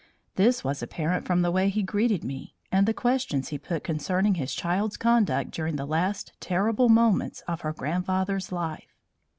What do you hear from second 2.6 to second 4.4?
and the questions he put concerning